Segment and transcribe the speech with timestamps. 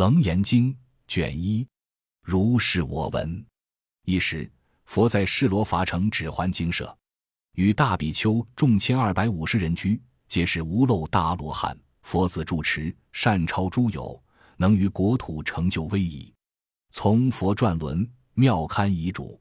[0.00, 0.74] 楞严经
[1.06, 1.68] 卷一，
[2.22, 3.44] 如是我闻。
[4.06, 4.50] 一时，
[4.86, 6.96] 佛在释罗伐城指还精舍，
[7.52, 11.78] 与大比丘众千二百五十人居，皆是无漏大罗汉。
[12.00, 14.18] 佛子住持，善超诸有，
[14.56, 16.32] 能于国土成就威仪。
[16.92, 19.38] 从佛转轮，妙堪遗嘱，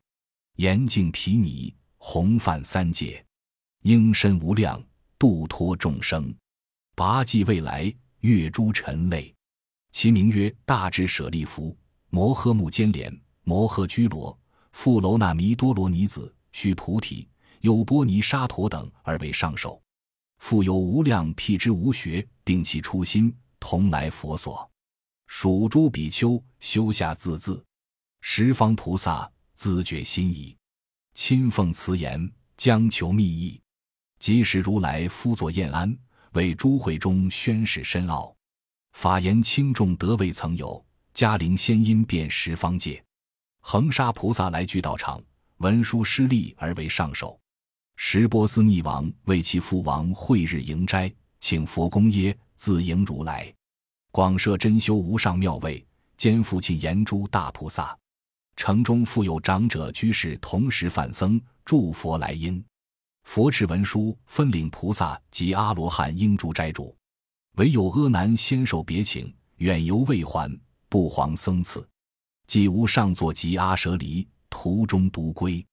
[0.57, 3.25] 严净毗尼，弘范三界，
[3.83, 4.83] 应身无量，
[5.17, 6.35] 度脱众生，
[6.97, 9.33] 拔济未来，越诸尘类。
[9.91, 11.77] 其名曰大智舍利弗、
[12.09, 14.37] 摩诃目犍连、摩诃居罗、
[14.71, 17.27] 富楼那弥多罗尼子、须菩提、
[17.61, 19.81] 优波尼沙陀等，而为上首。
[20.37, 24.69] 复有无量辟之无学，并其初心，同来佛所。
[25.27, 27.61] 属诸比丘修下自恣，
[28.21, 30.55] 十方菩萨自觉心意，
[31.13, 33.61] 亲奉慈言，将求密意。
[34.17, 35.97] 即时如来夫作宴安，
[36.33, 38.35] 为诸会中宣示深奥。
[38.93, 43.01] 法言轻重得未曾有，嘉陵仙音遍十方界。
[43.61, 45.21] 恒沙菩萨来具道场，
[45.57, 47.39] 文殊师利而为上首。
[47.95, 53.53] 十波斯匿王为其父王会日迎斋，请佛公耶自迎如来，
[54.11, 55.85] 广设真修无上妙位，
[56.17, 57.97] 兼父亲言诸大菩萨。
[58.55, 62.63] 城中复有长者居士同时梵僧祝佛来因。
[63.23, 66.95] 佛持文书分领菩萨及阿罗汉应住斋主。
[67.57, 70.49] 唯有阿难先受别请，远游未还，
[70.87, 71.87] 不遑僧赐。
[72.47, 75.65] 既无上座及阿舍离，途中独归。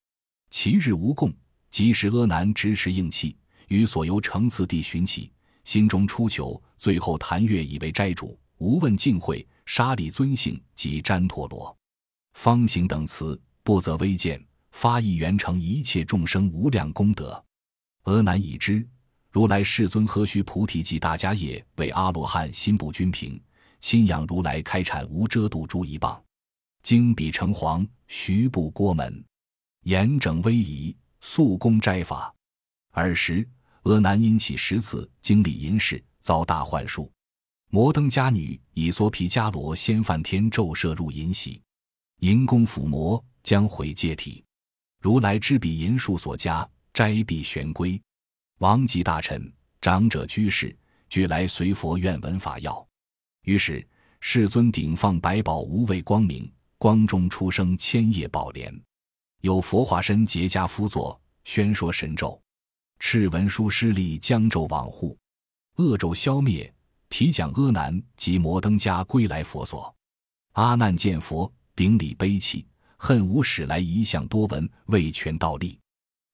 [0.51, 1.33] 其日无供，
[1.71, 3.37] 即时阿难执持应气，
[3.69, 5.33] 与所游城次第寻起，
[5.65, 11.77] 心中初求，最后谈月以为斋主，无问敬会，沙利尊姓及旃陀罗
[12.35, 17.43] 方行等词，不择微见，发意圆成一切众生无量功德。
[18.03, 18.87] 阿难已知。
[19.37, 23.39] 如来世尊何须菩提及大迦叶为阿罗汉心不均平，
[23.81, 26.25] 亲仰如来开阐无遮度诸一棒，
[26.83, 29.23] 经彼成黄，徐步郭门，
[29.83, 32.35] 严整威仪，速攻斋法。
[32.93, 33.47] 尔时，
[33.83, 37.13] 阿难因起十次经历淫事，遭大幻术。
[37.69, 41.61] 摩登伽女以梭毗迦罗先梵天咒摄入淫喜，
[42.21, 44.43] 淫功抚魔，将毁戒体。
[45.03, 48.01] 如来知彼淫术所加，斋必玄归。
[48.59, 49.53] 王级大臣、
[49.83, 50.75] 长者、居士
[51.11, 52.87] 俱来随佛愿闻法要。
[53.43, 53.87] 于是
[54.21, 58.75] 世尊顶放百宝无畏光明，光中出生千叶宝莲，
[59.43, 62.41] 有佛化身结跏趺坐，宣说神咒。
[62.99, 65.19] 赤文殊师利将咒往护，
[65.77, 66.73] 恶咒消灭，
[67.11, 69.95] 提讲阿难及摩登伽归来佛所。
[70.53, 75.79] 阿难见佛，顶礼悲泣，恨无始来一向多闻，未全道立，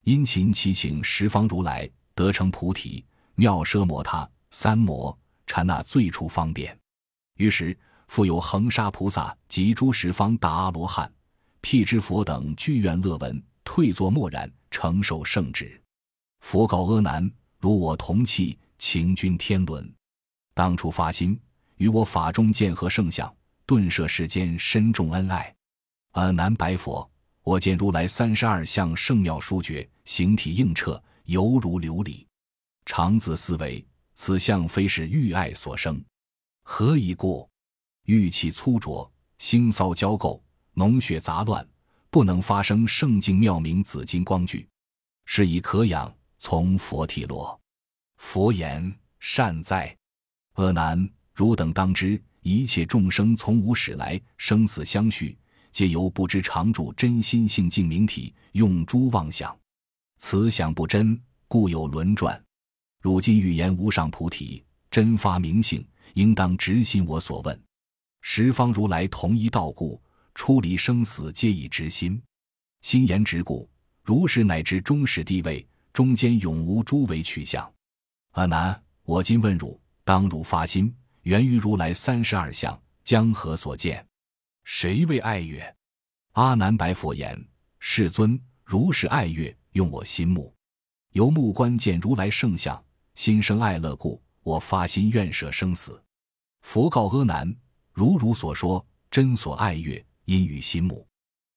[0.05, 1.91] 殷勤祈请十方如来。
[2.15, 6.77] 得成菩提，妙奢摩他三摩禅那最初方便。
[7.37, 7.77] 于是
[8.09, 11.11] 复有恒沙菩萨及诸十方大阿罗汉、
[11.61, 15.81] 辟支佛等俱愿乐闻，退坐默然，承受圣旨。
[16.41, 19.91] 佛告阿难：如我同气，请君天伦。
[20.55, 21.41] 当初发心，
[21.77, 23.35] 与我法中见合圣相，
[23.65, 25.55] 顿摄世间深重恩爱。
[26.11, 27.11] 阿难白佛：
[27.43, 31.03] 我见如来三十二相圣妙殊绝，形体映彻。
[31.33, 32.27] 犹如琉璃，
[32.85, 33.83] 常自思维：
[34.13, 36.05] 此相非是欲爱所生，
[36.63, 37.49] 何以故？
[38.05, 40.39] 欲气粗浊，腥骚交垢，
[40.75, 41.67] 脓血杂乱，
[42.11, 44.69] 不能发生圣境妙明紫金光聚。
[45.25, 47.59] 是以可养从佛体落。
[48.19, 49.97] 佛言：善哉，
[50.57, 55.39] 阿难，汝等当知，一切众生从无始来，生死相续，
[55.71, 59.59] 皆由不知常住真心性净明体，用诸妄想。
[60.25, 62.43] 此想不真，故有轮转。
[63.01, 65.85] 汝今欲言无上菩提真发明性，
[66.15, 67.63] 应当直心我所问。
[68.21, 70.01] 十方如来同一道故，
[70.33, 72.23] 出离生死皆以直心。
[72.83, 73.69] 心言直故，
[74.05, 77.71] 如是乃至终始地位，中间永无诸为取向。
[78.31, 84.07] 阿难，我今问汝，当汝发心，源于如来三十二相，江河所见？
[84.63, 85.61] 谁为爱乐？
[86.35, 87.37] 阿难白佛言：
[87.81, 89.55] 世尊，如是爱乐。
[89.73, 90.55] 用我心目，
[91.13, 92.83] 由目观见如来圣相，
[93.15, 96.03] 心生爱乐故，我发心愿舍生死。
[96.61, 97.55] 佛告阿难：
[97.93, 101.07] 如汝所说，真所爱乐，因于心目。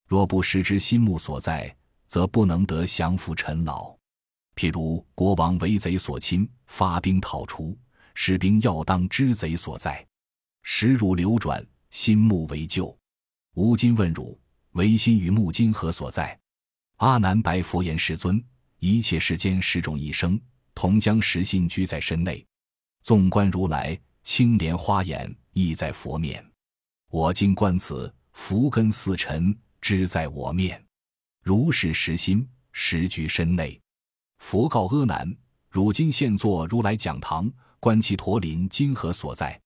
[0.08, 1.76] 若不识之心目所在，
[2.08, 3.94] 则不能得降伏尘劳。
[4.56, 7.78] 譬如国王为贼所侵，发兵讨除，
[8.14, 10.06] 士兵要当知贼所在，
[10.64, 12.98] 时汝流转，心目为救。
[13.56, 14.40] 吾今问汝：
[14.72, 16.40] 唯心与目今何所在？
[16.98, 18.42] 阿难白佛言：“世尊，
[18.80, 20.40] 一切世间十种一生，
[20.74, 22.46] 同将实心居在身内。
[23.04, 26.44] 纵观如来，青莲花眼亦在佛面。
[27.10, 30.82] 我今观此，福根似尘，知在我面。
[31.44, 33.78] 如是实心，实居身内。
[34.38, 35.36] 佛告阿难：
[35.70, 37.52] 汝今现坐如来讲堂，
[37.82, 39.60] 观其驼林今何所在？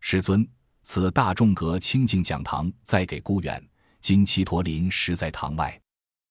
[0.00, 0.48] 世尊，
[0.84, 3.68] 此大众阁清净讲堂，在给孤远。
[4.00, 5.78] 今其驼林实在堂外。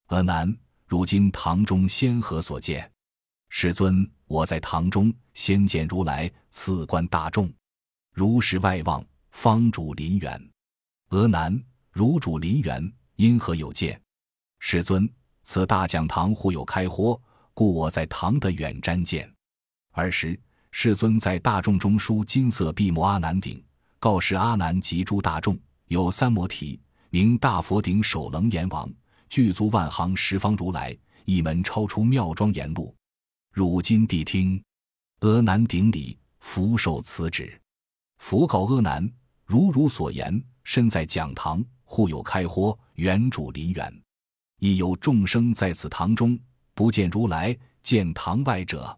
[0.07, 2.89] 阿难，如今堂中仙何所见？
[3.50, 7.51] 世尊，我在堂中，先见如来赐观大众。
[8.13, 10.50] 如是外望，方主林园。
[11.09, 11.62] 阿难，
[11.92, 14.01] 如主林园，因何有见？
[14.59, 15.09] 世尊，
[15.44, 17.21] 此大讲堂忽有开豁，
[17.54, 19.30] 故我在堂的远瞻见。
[19.92, 20.39] 尔时，
[20.71, 23.62] 世尊在大众中书金色碧摩阿难顶，
[24.00, 28.89] 告示阿难及诸大众：有三摩提，名大佛顶首楞严王，
[29.29, 32.95] 具足万行十方如来，一门超出妙庄严路。
[33.51, 34.62] 汝今谛听。
[35.19, 37.59] 阿难顶礼，福受此旨。
[38.18, 39.12] 佛告阿难：
[39.45, 44.01] 如汝所言，身在讲堂，户有开豁，原主林园。
[44.59, 46.39] 亦有众生在此堂中，
[46.73, 48.97] 不见如来，见堂外者。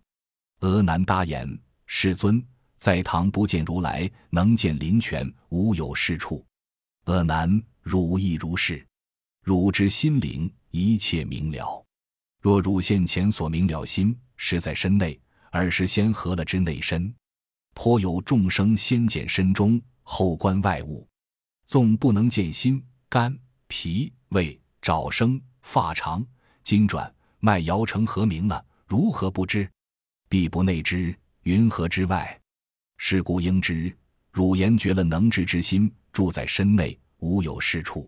[0.60, 2.46] 阿难答言：世尊，
[2.78, 6.46] 在堂不见如来，能见林泉，无有是处。
[7.06, 8.86] 阿难，汝亦如是。
[9.50, 11.84] 汝之心灵，一切明了。
[12.40, 14.16] 若汝现前所明了心。
[14.38, 15.19] 实在身内，
[15.50, 17.12] 而是先合了之内身。
[17.74, 21.07] 颇有众生先见身中，后观外物。
[21.66, 22.80] 纵不能见心、
[23.10, 23.36] 肝、
[23.68, 26.24] 脾、胃、爪、生、发、肠、
[26.63, 28.63] 经转、脉、摇成何名了？
[28.86, 29.68] 如何不知？
[30.30, 32.40] 必不内知，云何之外？
[32.98, 33.92] 是故应知，
[34.31, 38.07] 汝言绝了能知之心，住在身内，无有是处。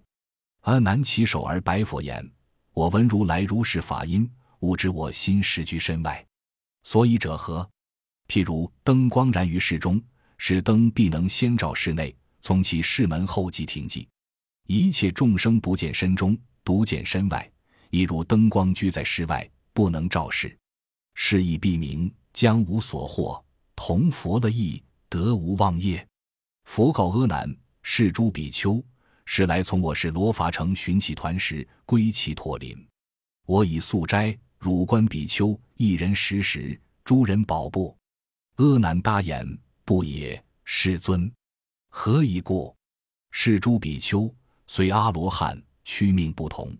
[0.61, 2.31] 阿难起手而白佛言
[2.73, 4.29] ：“我闻如来如是法音。”
[4.61, 6.23] 吾知我心实居身外，
[6.83, 7.67] 所以者何？
[8.27, 9.99] 譬如灯光燃于室中，
[10.37, 14.07] 使灯必能先照室内，从其室门后即停寂。
[14.67, 17.51] 一切众生不见身中，独见身外，
[17.89, 20.55] 亦如灯光居在室外，不能照室，
[21.15, 23.43] 是亦必明，将无所获。
[23.75, 26.07] 同佛了意，得无妄业。
[26.65, 28.79] 佛告阿难：是诸比丘，
[29.25, 32.87] 是来从我是罗伐城寻其团时，归其驼林。
[33.45, 34.37] 我以素斋。
[34.59, 37.97] 汝观比丘一人食食，诸人饱不？
[38.57, 39.43] 阿难答言：
[39.83, 41.33] 不也，世尊。
[41.89, 42.75] 何以故？
[43.31, 44.31] 是诸比丘
[44.67, 46.71] 虽阿罗汉，须命不同。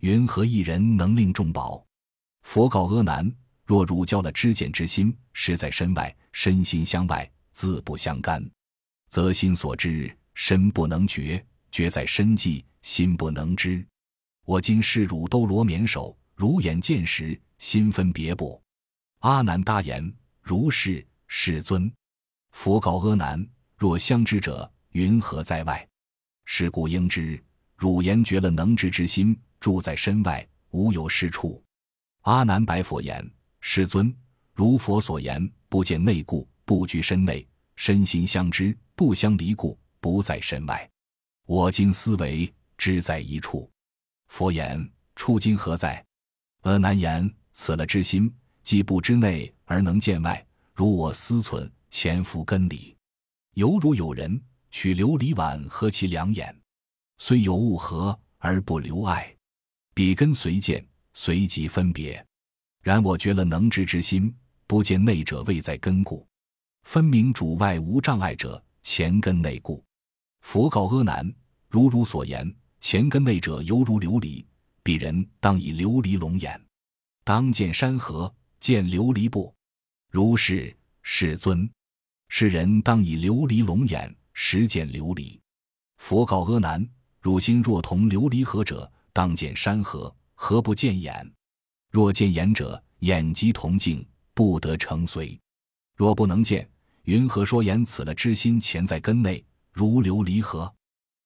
[0.00, 1.82] 云何一人能令众饱？
[2.42, 3.34] 佛告阿难：
[3.64, 8.46] 若汝教了知见之心，实在身外，身心相外，自不相干，
[9.08, 11.42] 则心所知，身不能觉；
[11.74, 13.84] 觉在身际，心不能知。
[14.44, 16.16] 我今示汝兜罗绵手。
[16.36, 18.62] 如眼见时，心分别不？
[19.18, 21.92] 阿难答言：如是，世尊。
[22.52, 23.44] 佛告阿难：
[23.76, 25.84] 若相知者，云何在外？
[26.44, 27.42] 是故应知，
[27.74, 31.60] 汝言绝了能知之心，住在身外，无有是处。
[32.20, 33.28] 阿难白佛言：
[33.60, 34.16] 世尊，
[34.52, 37.44] 如佛所言，不见内故，不居身内，
[37.74, 40.88] 身心相知，不相离故，不在身外。
[41.46, 43.70] 我今思维，知在一处。
[44.28, 46.02] 佛言：处今何在？
[46.62, 50.42] 阿难言：“此了之心，既不知内而能见外，
[50.72, 52.96] 如我思忖，潜伏根里，
[53.56, 56.58] 犹如有人取琉璃碗合其两眼，
[57.18, 59.30] 虽有物合而不留爱，
[59.92, 60.82] 彼根随见，
[61.12, 62.24] 随即分别。
[62.82, 64.34] 然我觉了能知之心，
[64.66, 66.26] 不见内者，未在根故，
[66.84, 69.84] 分明主外无障碍者，前根内故。
[70.44, 71.34] 佛告阿难：
[71.70, 74.44] 如汝所言，前根内者犹如琉璃。”
[74.84, 76.60] 鄙人当以琉璃龙眼，
[77.24, 79.52] 当见山河，见琉璃不？
[80.10, 81.68] 如是，世尊。
[82.28, 85.40] 世人当以琉璃龙眼，实见琉璃。
[85.96, 86.86] 佛告阿难：
[87.22, 91.32] 汝心若同琉璃河者，当见山河，何不见眼？
[91.90, 95.40] 若见眼者，眼即同镜，不得成随。
[95.96, 96.68] 若不能见，
[97.04, 99.42] 云何说言此了之心潜在根内，
[99.74, 100.72] 如流离合？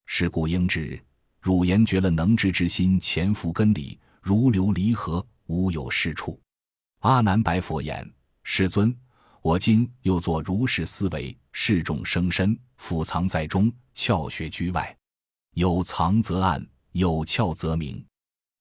[0.07, 0.99] 是故应知。
[1.39, 6.41] 汝言绝了能知之心，潜伏根里，如流离合，无有是处。
[7.01, 8.11] 阿难白佛言
[8.43, 8.97] ：“世尊，
[9.43, 14.97] 我今又作如是思维，示众生身，伏藏在中，窍穴居外。
[15.53, 18.03] 有藏则暗，有窍则明。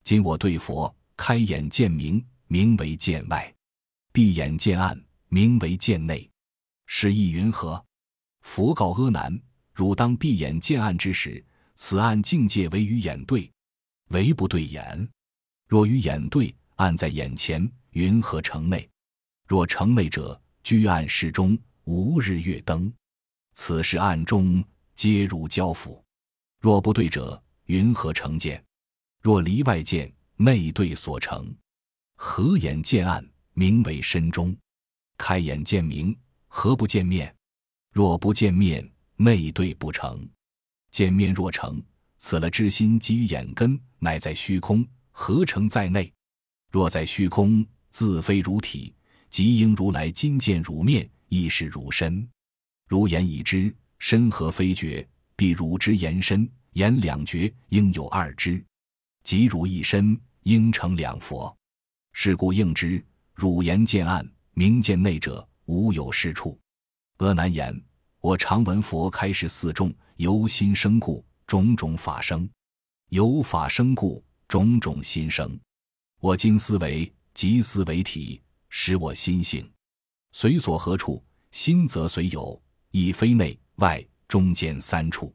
[0.03, 3.39] 今我对佛，开眼见明，明为见外；
[4.11, 6.29] 闭眼见暗，明为见内。
[6.87, 7.81] 是意云何？”
[8.43, 9.33] 佛告阿难
[9.77, 11.41] ：“汝当闭眼见暗之时。”
[11.79, 13.47] 此暗境界为与眼对，
[14.09, 15.07] 唯不对眼。
[15.67, 18.89] 若与眼对，暗在眼前，云何成内？
[19.47, 22.91] 若成内者，居暗室中，无日月灯。
[23.53, 24.65] 此时暗中
[24.95, 26.03] 皆如交付。
[26.59, 28.65] 若不对者，云何成见？
[29.21, 31.55] 若离外见，内对所成。
[32.15, 34.51] 合眼见暗，名为身中；
[35.15, 36.17] 开眼见明，
[36.47, 37.31] 何不见面？
[37.93, 40.27] 若不见面，内对不成。
[40.89, 41.83] 见面若成，
[42.17, 46.11] 此了之心基于眼根，乃在虚空，合成在内。
[46.71, 48.93] 若在虚空，自非如体，
[49.29, 52.27] 即应如来今见汝面，亦是汝身。
[52.87, 55.07] 如言已知，身何非觉？
[55.35, 58.63] 必汝之言身，言两觉，应有二知。
[59.23, 61.55] 即汝一身，应成两佛。
[62.13, 66.57] 是故应知，汝言见暗，明见内者，无有是处。
[67.17, 67.79] 阿难言：
[68.19, 72.49] 我常闻佛开示四众，由心生故，种种法生；
[73.09, 75.57] 由法生故，种种心生。
[76.19, 79.69] 我今思维，即思为体，使我心性
[80.31, 82.59] 随所何处，心则随有，
[82.89, 85.31] 亦非内外中间三处。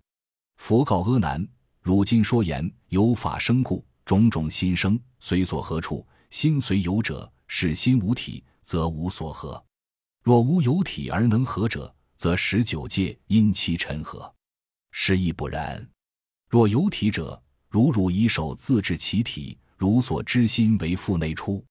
[0.56, 1.46] 佛告阿难：
[1.80, 6.04] 汝今说言，有法生故，种种心生，随所何处。
[6.30, 9.62] 心随有者，是心无体，则无所合；
[10.24, 14.32] 若无有体而能合者，则十九界因其尘合。
[14.92, 15.84] 是亦不然。
[16.48, 21.66] 若有体者，如汝以手自治其体，如所知心为腹内出，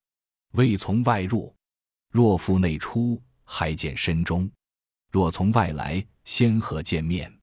[0.52, 1.56] 未从外入。
[2.10, 4.46] 若腹内出，还见身中；
[5.10, 7.34] 若从外来，先何见面。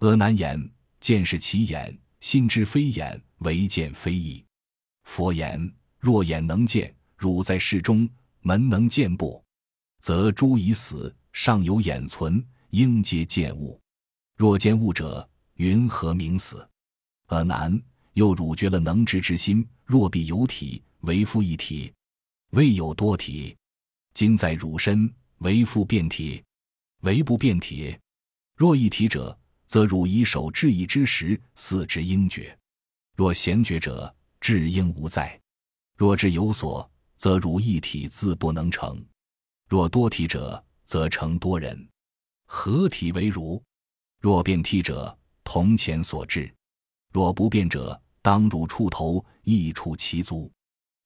[0.00, 4.44] 阿难言：见是其眼，心之非眼，唯见非意。
[5.04, 5.74] 佛言。
[5.98, 8.06] 若眼能见，汝在室中，
[8.40, 9.42] 门能见不？
[10.00, 13.80] 则诸已死，尚有眼存，应皆见物。
[14.36, 16.66] 若见物者，云何名死？
[17.26, 17.80] 阿难，
[18.12, 21.92] 又汝觉了能知之心，若必有体，为复一体，
[22.50, 23.56] 未有多体。
[24.14, 26.42] 今在汝身，为复变体，
[27.00, 27.96] 为不变体。
[28.56, 29.36] 若一体者，
[29.66, 32.54] 则汝以手至意之时，似之应觉；
[33.16, 35.40] 若闲觉者，至应无在。
[35.96, 38.94] 若知有所，则汝一体自不能成；
[39.68, 41.88] 若多体者，则成多人。
[42.44, 43.62] 合体为汝。
[44.20, 46.52] 若变体者，同前所至；
[47.14, 50.52] 若不变者，当汝触头，亦触其足。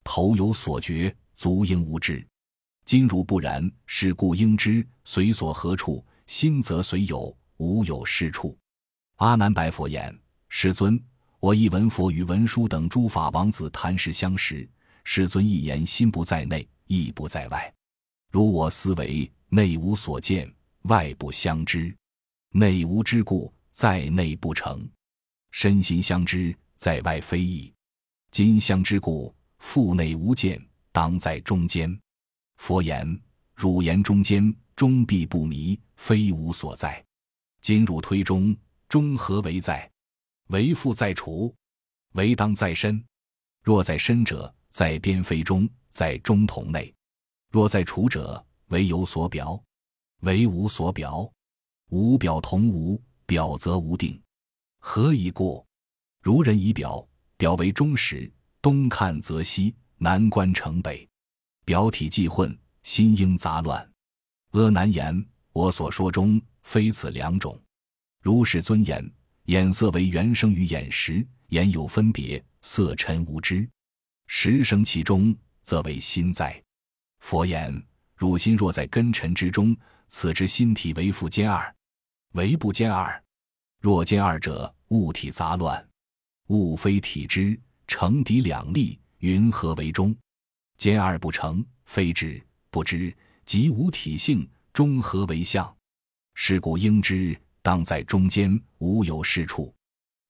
[0.02, 2.26] 头有所觉，足应无知。
[2.84, 8.58] 今汝不然，是故应知随所何处，心则随有，无有是处。
[9.18, 10.12] 阿难白佛言
[10.50, 11.00] ：“世尊，
[11.38, 14.68] 我亦闻佛与文殊等诸法王子谈事相识。”
[15.04, 17.72] 世尊一言，心不在内，意不在外。
[18.30, 20.52] 如我思维，内无所见，
[20.82, 21.94] 外不相知。
[22.50, 24.78] 内无之故，在内不成；
[25.50, 27.72] 身心相知，在外非异。
[28.30, 31.98] 今相知故，腹内无见，当在中间。
[32.56, 33.20] 佛言：
[33.54, 37.02] 汝言中间，终必不迷，非无所在。
[37.60, 38.56] 今汝推中，
[38.88, 39.90] 中何为在？
[40.48, 41.54] 为复在处，
[42.12, 43.02] 为当在身。
[43.62, 46.94] 若在身者，在边非中，在中同内。
[47.56, 49.58] 若在处者，唯有所表，
[50.20, 51.26] 唯无所表。
[51.88, 54.20] 无表同无表，则无定。
[54.78, 55.66] 何以故？
[56.20, 57.08] 如人以表，
[57.38, 61.08] 表为中时，东看则西，南观成北。
[61.64, 63.90] 表体既混，心应杂乱。
[64.50, 67.58] 阿难言：我所说中，非此两种。
[68.20, 69.10] 如是尊言，
[69.44, 73.66] 眼色为原生于眼识，眼有分别，色尘无知。
[74.26, 76.62] 识生其中，则为心在。
[77.26, 81.74] 佛言：汝心若在根尘之中，此之心体为复兼二，
[82.34, 83.20] 为不兼二。
[83.80, 85.84] 若兼二者，物体杂乱，
[86.50, 90.16] 物非体之，成敌两立，云何为中？
[90.78, 92.40] 兼二不成，非知
[92.70, 93.12] 不知，
[93.44, 95.76] 即无体性，中何为相？
[96.34, 99.74] 是故应知，当在中间，无有是处。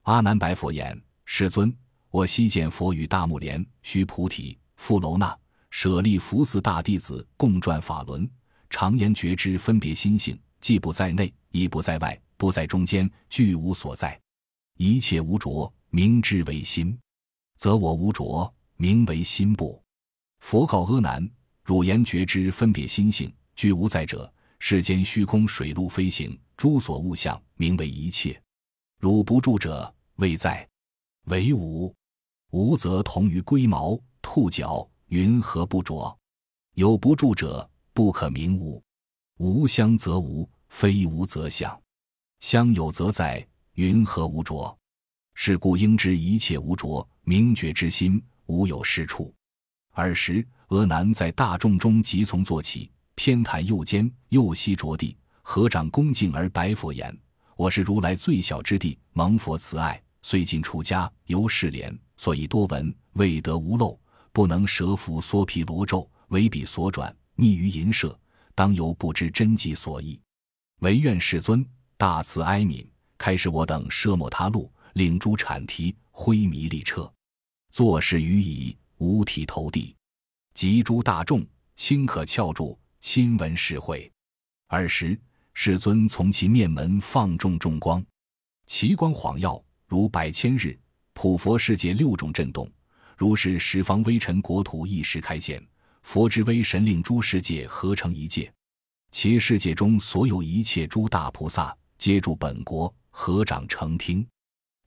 [0.05, 1.71] 阿难白佛言：世尊。
[2.09, 5.38] 我昔见佛与大木莲、须菩提、富楼那、
[5.78, 8.26] 舍利弗四大弟子共转法轮，
[8.71, 14.18] 常言觉知分别心性，既不在内，亦不在外，不在中间，俱无所在。
[14.78, 16.99] 一切无着，名之为心，
[17.59, 19.78] 则我无着，名为心不。
[20.38, 21.30] 佛告阿难：
[21.62, 28.42] 汝言觉知分别心性，俱无在者，世间虚空水陆飞行诸所物象，名为一切。
[28.99, 30.66] 汝不住者，未在，
[31.26, 31.95] 为无。
[32.52, 36.18] 无则同于龟毛、兔角，云何不着？
[36.75, 38.82] 有不住者，不可名无。
[39.36, 41.80] 无相则无，非无则相。
[42.40, 44.76] 相有则在，云何无着？
[45.34, 49.32] 是故应知一切无着，明觉之心，无有是处。
[49.92, 57.16] 尔时，阿难在大众中即从坐起，偏袒右肩，右膝着地，合掌恭敬而白佛言
[57.54, 63.96] ：“我是如来最小之弟，蒙佛慈爱。”虽近出家，犹是廉，所以多闻，未得无漏，
[64.37, 68.21] 不能舍服缩皮罗咒，为彼所转，逆于淫舍，
[68.55, 70.21] 当由不知真迹所意。
[70.81, 71.66] 唯愿世尊
[71.97, 77.11] 大慈哀悯，开示我等奢摩他路，令诸阐提灰迷力彻，
[77.71, 79.97] 作事于已，五体投地，
[80.52, 81.43] 及诸大众
[81.75, 84.12] 轻可翘住，亲闻是会。
[84.66, 85.19] 尔时
[85.55, 88.05] 世尊从其面门放众众光，
[88.66, 90.78] 其光晃耀如百千日，
[91.14, 92.71] 普佛世界六种震动，
[93.16, 95.66] 如是十方微尘国土一时开现，
[96.02, 98.52] 佛之威神令诸世界合成一界。
[99.11, 104.26] 其世界中所有一切诸大菩萨，皆住本国，合掌成听。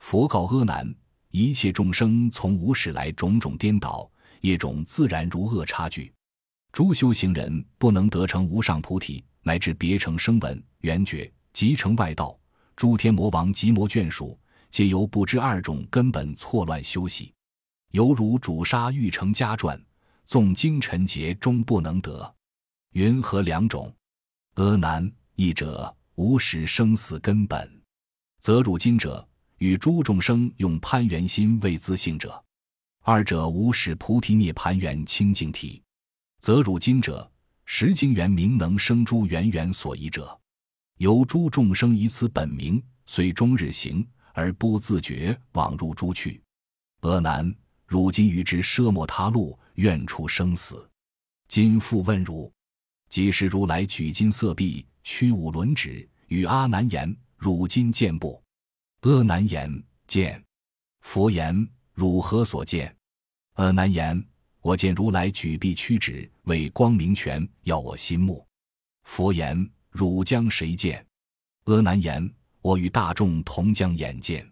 [0.01, 0.93] 佛告阿难：
[1.31, 4.07] 一切众生从无始来，种种颠倒，
[4.41, 6.13] 业种自然如恶差距。
[6.71, 12.37] 诸修行人不能得成无上菩提，乃至别成声闻、缘觉，即成外道。
[12.75, 14.37] 诸天魔王及魔眷属，
[14.69, 17.33] 皆由不知二种根本错乱修习，
[17.91, 19.81] 犹如主杀欲成家传，
[20.25, 22.35] 纵经尘劫终不能得。
[22.91, 23.91] 云何两种？
[24.55, 27.81] 阿难，一者无始生死根本，
[28.39, 29.27] 则汝今者
[29.57, 32.29] 与诸众生用攀缘心为自性者；
[33.01, 35.81] 二者无始菩提涅盘缘清净体，
[36.39, 37.31] 则汝今者
[37.65, 40.39] 实经缘明能生诸缘缘所依者。
[40.97, 46.39] 由诸众生以此本名，虽终日行而不自觉，往入诸趣。
[46.99, 47.55] 阿难，
[47.89, 50.87] 汝今于之奢摩他路，愿出生死。
[51.47, 52.51] 今复问汝。
[53.09, 58.39] 即是如来举金色臂，屈五轮指，与阿难言：“汝今见不？”
[59.01, 60.39] 阿难言：“见。”
[61.01, 62.95] 佛言：“汝何所见？”
[63.57, 64.23] 阿难言
[64.61, 68.45] ：“我见如来举臂屈指，为光明权，要我心目。”
[69.05, 71.03] 佛言：“汝将谁见？”
[71.65, 72.31] 阿难言
[72.61, 74.47] ：“我与大众同将眼见。”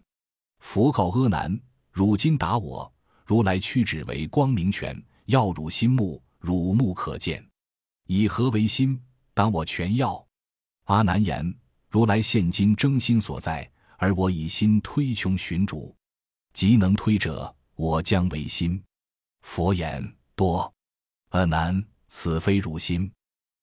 [0.58, 1.56] 佛告阿难
[1.92, 2.92] ：“汝今答我，
[3.28, 7.46] 如来屈指为光明权，耀汝心目，汝目可见。”
[8.08, 8.98] 以何为心？
[9.34, 10.26] 当我全要。
[10.84, 11.54] 阿难言：
[11.90, 15.94] 如来现今争心所在，而我以心推穷寻主，
[16.54, 18.82] 即能推者，我将为心。
[19.42, 20.02] 佛言：
[20.34, 20.72] 多。
[21.28, 23.12] 阿难，此非汝心。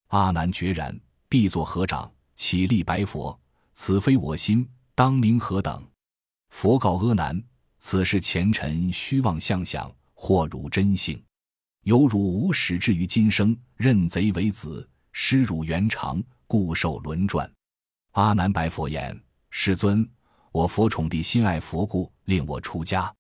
[0.10, 0.96] 阿难决然，
[1.28, 3.42] 必作合掌，起立白佛：
[3.74, 5.84] 此非我心，当名何等？
[6.50, 7.44] 佛告阿难：
[7.88, 11.24] 此是前尘虚妄相想，或汝真性。
[11.84, 17.48] 犹如无始至于今生，认贼为子，失汝原常，故受轮转。
[18.14, 19.16] 阿难白佛言
[19.52, 20.04] ：“世尊，
[20.52, 23.14] 我佛宠弟心爱佛故，令我出家。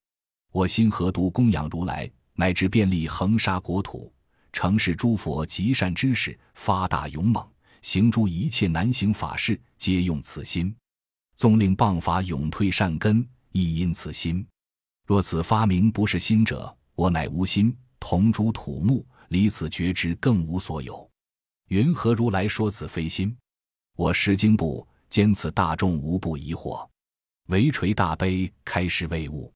[0.51, 4.11] 我心何独供养如来，乃至遍历恒沙国土，
[4.51, 7.47] 承事诸佛极善知识，发大勇猛，
[7.83, 10.75] 行诸一切难行法事，皆用此心。
[11.35, 14.43] 纵令谤法永退善根，亦因此心。
[15.05, 21.09] 若此发明不是心者，我乃无心。”同诸土木离此觉知更无所有，
[21.69, 23.35] 云何如来说此非心？
[23.95, 26.87] 我识经部兼此大众无不疑惑，
[27.47, 29.51] 唯垂大悲开示未悟。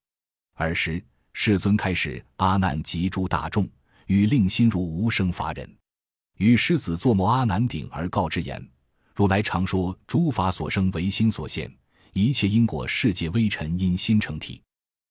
[0.54, 1.00] 尔时
[1.32, 3.70] 世尊开始阿难及诸大众，
[4.06, 5.76] 与令心如无生法忍。
[6.38, 8.60] 与狮子作摩阿难顶而告之言：
[9.14, 11.72] 如来常说诸法所生唯心所现，
[12.14, 14.60] 一切因果世界微尘因心成体。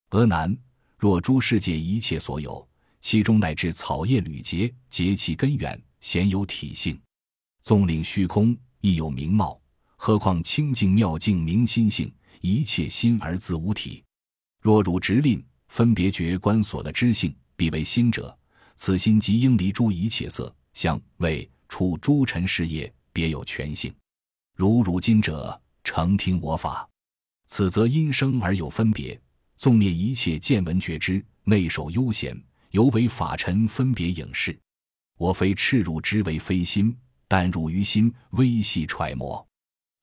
[0.09, 0.57] 阿难，
[0.97, 2.67] 若诸世界一切所有。
[3.01, 6.95] 其中乃至草叶缕节，结其根源，鲜有体性；
[7.61, 9.59] 纵领虚空，亦有名貌。
[9.95, 14.03] 何况清净妙境明心性，一切心而自无体。
[14.61, 18.37] 若汝直令分别觉观所的知性，必为心者，
[18.75, 23.93] 此心即应离诸一切色香味触诸尘事业，别有全性。
[24.55, 26.89] 如汝今者，诚听我法，
[27.45, 29.19] 此则因生而有分别，
[29.59, 32.41] 纵灭一切见闻觉知，内守悠闲。
[32.71, 34.57] 犹为法尘分别影视，
[35.17, 36.95] 我非赤汝之为非心，
[37.27, 39.45] 但汝于心微细揣摩。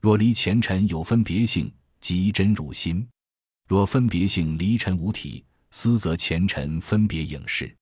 [0.03, 3.07] 若离前尘有分别性，即真汝心；
[3.67, 7.75] 若分别性离尘无体，思则前尘分别影视。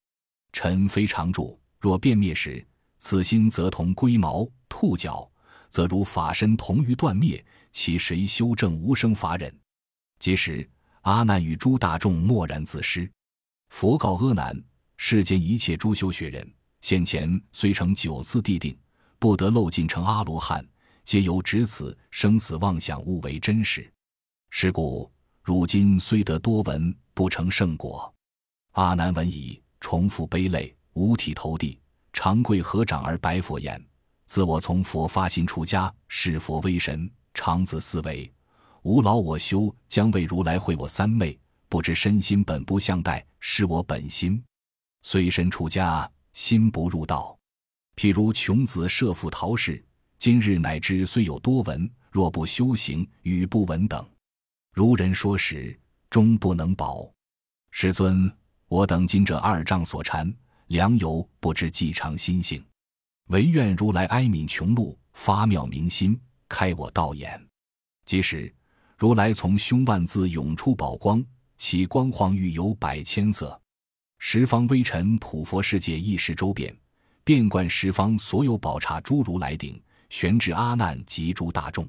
[0.53, 2.65] 尘非常住，若变灭时，
[2.99, 5.29] 此心则同龟毛兔角，
[5.71, 9.53] 则如法身同于断灭，其谁修正无生法忍？
[10.21, 10.71] 即时
[11.05, 13.11] 阿难与诸大众默然自失。
[13.69, 14.63] 佛告阿难。
[14.97, 18.75] 世间一切诸修学人，先前虽成九次地定，
[19.19, 20.67] 不得漏尽成阿罗汉，
[21.05, 23.93] 皆由执此生死妄想误为真实。
[24.49, 25.11] 是故
[25.43, 28.13] 如今虽得多闻，不成圣果。
[28.73, 31.79] 阿难闻已，重复悲泪，五体投地，
[32.15, 33.85] 长跪合掌而白佛言
[34.25, 38.33] ：“自我从佛发心出家，视佛为神，常自思维：
[38.85, 41.39] 吾劳我修，将为如来会我三昧，
[41.71, 44.43] 不知身心本不相待，是我本心。
[45.01, 47.35] 虽身出家，心不入道。
[47.97, 49.83] 譬如穷子设父逃世，
[50.19, 54.07] 今日乃知虽有多闻，若不修行，语不闻等。
[54.75, 55.79] 如人说时，
[56.11, 57.11] 终不能保。
[57.71, 58.31] 师尊，
[58.69, 60.31] 我等今这二丈所缠，
[60.67, 62.63] 良由不知计长心性，
[63.29, 66.21] 唯愿如来哀悯穷路，发妙明心，
[66.51, 67.43] 开我道眼。
[68.05, 68.55] 即使，
[68.97, 71.25] 如来从胸万字涌出宝光，
[71.59, 73.61] 其光晃欲有百千色。
[74.19, 76.75] 十方微尘普佛世界一时周遍，
[77.25, 81.89] 遍观十方所有宝刹诸如来顶，悬至阿难及诸大众。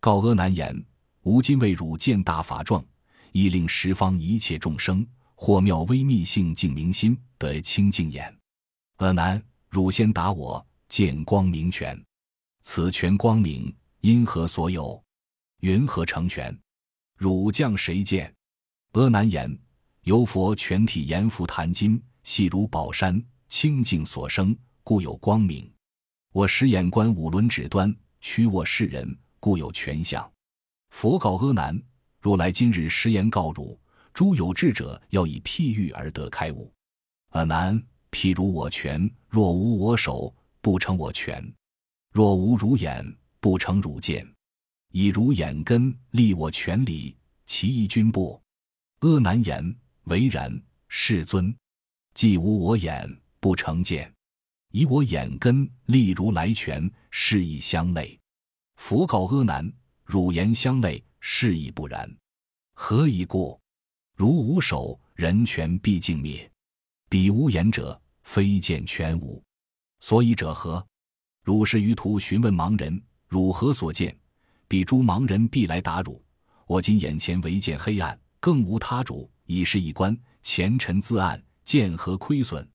[0.00, 0.84] 告阿难言：
[1.22, 2.84] 吾今为汝见大法状，
[3.32, 8.32] 亦令十方一切众生，或妙微密性净明心，得清净眼。
[8.96, 12.00] 阿难，汝先答我，见光明权。
[12.60, 15.03] 此权光明，因何所有？
[15.64, 16.54] 云何成全？
[17.16, 18.30] 汝将谁见？
[18.92, 19.58] 阿难言。
[20.02, 25.72] 由佛全体阎浮檀金，细如宝山，清净所生，故有光明。
[26.32, 30.30] 我使眼观五轮指端，取我世人，故有全相。
[30.90, 31.82] 佛告阿难：
[32.20, 33.80] 如来今日实言告汝，
[34.12, 36.70] 诸有智者要以譬喻而得开悟。
[37.30, 41.42] 阿难，譬如我拳，若无我手，不成我拳；
[42.10, 44.30] 若无汝眼，不成汝见。
[44.96, 48.40] 以汝眼根立我权理，其意君不？
[49.00, 49.76] 阿难言。
[50.04, 51.52] 唯然，世尊，
[52.14, 54.08] 既无我眼，不成见；
[54.70, 58.16] 以我眼根立如来权，是以相类。
[58.76, 59.68] 佛告阿难：
[60.04, 62.08] 汝言相类，是以不然。
[62.74, 63.60] 何以故？
[64.14, 66.48] 如无手，人权必尽灭；
[67.08, 69.42] 彼无眼者，非见全无。
[69.98, 70.86] 所以者何？
[71.42, 74.16] 汝是于途询问盲人：汝何所见？
[74.74, 76.20] 彼诸盲人必来打汝：
[76.66, 79.30] 我今眼前唯见黑暗，更无他主。
[79.46, 82.68] 以是一观，前尘自暗，见何亏损？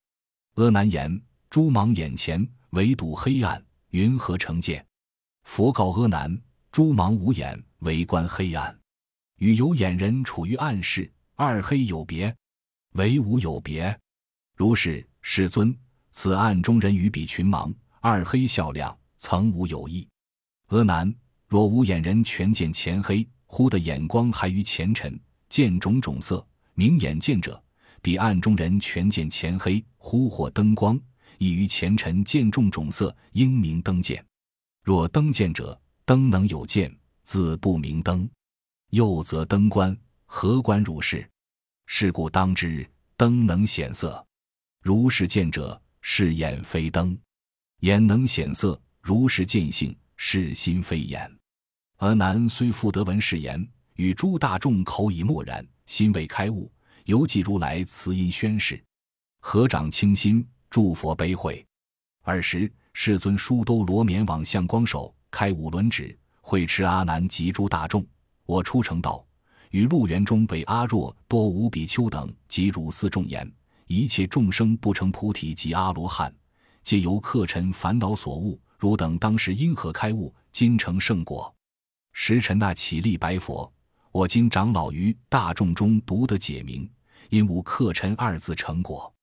[0.55, 4.85] 阿难言：诸盲眼前唯睹黑暗，云何成见？
[5.43, 8.73] 佛告阿难：诸盲无眼，唯观黑暗；
[9.39, 12.33] 与有眼人处于暗室，二黑有别，
[12.93, 13.99] 唯无有别。
[14.55, 15.77] 如是，世尊，
[16.11, 20.07] 此暗中人与彼群盲，二黑笑亮，曾无有异。
[20.67, 21.13] 阿难，
[21.49, 26.45] 若无眼人全见前黑，忽的眼光还于前尘，见种种色。
[26.75, 27.61] 明眼见者，
[28.03, 30.97] 彼暗中人全见前黑，忽或灯光，
[31.39, 34.23] 亦于前尘见众种色，应明灯见。
[34.83, 38.29] 若灯见者，灯能有见，自不明灯。
[38.91, 41.27] 又则灯观，何观如是？
[41.87, 44.23] 是故当知灯能显色。
[44.83, 47.17] 如是见者，是眼非灯；
[47.79, 51.38] 眼能显色，如是见性，是心非眼。
[51.99, 55.65] 阿难虽复得闻是言，与诸大众口已默然。
[55.85, 56.71] 心未开悟，
[57.03, 58.81] 犹记如来慈音宣示，
[59.41, 61.65] 合掌倾心，祝佛悲会。
[62.21, 68.05] 尔时，世尊书兜罗绵往相光手，开五轮指，会持阿难及诸大众。
[68.45, 69.25] 我出成道，
[69.71, 73.51] 与路园中为阿若多无比丘等及汝四众言：
[73.87, 76.33] 一切众生不成菩提及阿罗汉，
[76.81, 78.57] 皆由客尘烦恼所误。
[78.77, 81.53] 汝等当时因何开悟，今成圣果？
[82.13, 83.71] 时臣那起立白佛。
[84.11, 86.89] 我今长老于大众中独得解明，
[87.29, 89.13] 因无客尘二字成果。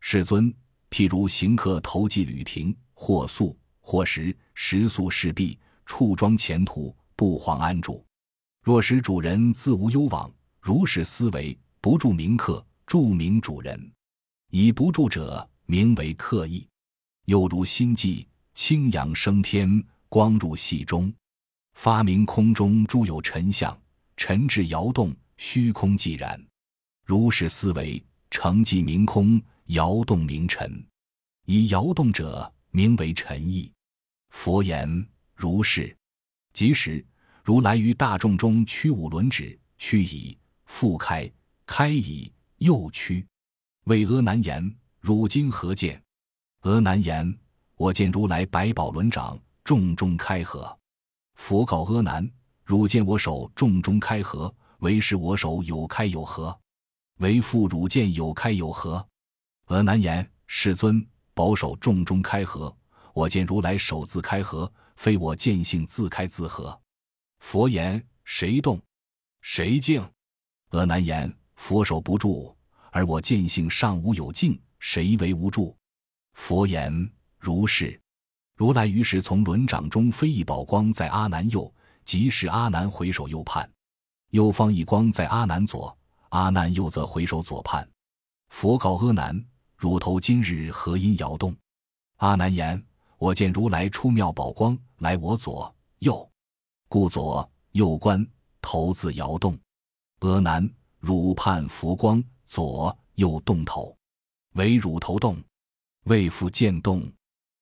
[0.00, 0.54] 世尊，
[0.90, 8.04] 譬如行客投寄旅亭，或宿或食，食宿事毕，处庄前途，不遑安住。
[8.62, 13.92] 若使主人自无忧往，如是思维，不住名客，著名主人。
[14.50, 16.66] 以不住者，名为客意。
[17.24, 21.12] 又如心悸，清阳升天，光入隙中，
[21.78, 23.80] 发明空中诸有尘相。
[24.16, 26.44] 尘至摇动，虚空寂然。
[27.04, 30.84] 如是思维，成寂明空，摇动明尘。
[31.44, 33.72] 以摇动者，名为尘意。
[34.30, 35.96] 佛言如是。
[36.52, 37.06] 即时，
[37.44, 41.30] 如来于大众中屈五轮指，屈以，复开，
[41.64, 43.24] 开以，又屈。
[43.84, 46.02] 为阿难言：汝今何见？
[46.62, 47.38] 阿难言：
[47.76, 50.76] 我见如来百宝轮掌，重中开合。
[51.38, 52.28] 佛告阿难。
[52.64, 56.60] 汝见我手重中开合，为是我手有开有合，
[57.20, 59.08] 为复汝见有开有合。
[59.66, 62.76] 阿难言：世尊，保守重中开合，
[63.14, 66.78] 我见如来手自开合，非我见性自开自合。
[67.38, 68.78] 佛言：谁动？
[69.40, 70.06] 谁静？
[70.70, 72.54] 阿难言：佛手不住，
[72.90, 75.74] 而我见性尚无有静，谁为无住？
[76.34, 77.98] 佛言：如是。
[78.58, 81.72] 如来于是从轮掌中飞一宝光，在阿难右。
[82.04, 83.70] 即使阿难回首右盼，
[84.30, 85.96] 右方一光在阿难左，
[86.30, 87.88] 阿难右则回首左盼。
[88.48, 89.44] 佛告阿难
[89.76, 91.54] ：“汝头今日何因摇动？”
[92.16, 92.82] 阿难言
[93.18, 96.28] ：“我见如来出妙宝光，来我左右，
[96.88, 98.26] 故左右观
[98.60, 99.56] 头自摇动。”
[100.20, 100.68] 阿难
[100.98, 103.96] ：“汝盼佛光，左右动头，
[104.54, 105.40] 唯汝头动，
[106.06, 107.06] 未复见动。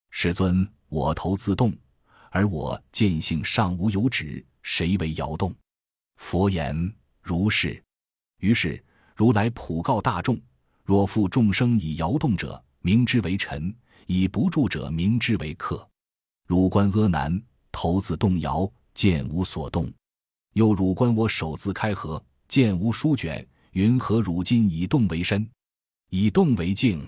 [0.08, 1.76] 世尊，我头自动，
[2.30, 5.54] 而我见性尚无有止，谁为摇动？”
[6.16, 7.82] 佛言：“如是。”
[8.40, 8.82] 于是
[9.14, 10.38] 如来普告大众。
[10.84, 13.74] 若复众生以摇动者，名之为臣；
[14.06, 15.88] 以不住者，名之为客。
[16.46, 19.86] 汝观阿难头自动摇，见无所动；
[20.52, 23.44] 又汝观我手自开合，见无书卷。
[23.72, 25.46] 云何汝今以动为身，
[26.10, 27.06] 以动为静？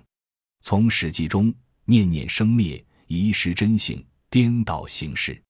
[0.60, 5.42] 从史记中念念生灭，遗失真性，颠倒形式，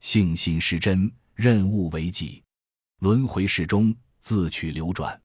[0.00, 2.42] 性心失真，任物为己，
[3.00, 5.18] 轮回世中自取流转。